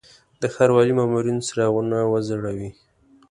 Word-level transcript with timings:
د 0.41 0.43
ښاروالي 0.53 0.93
مامورین 0.99 1.37
څراغونه 1.47 1.97
وځړوي. 2.11 2.69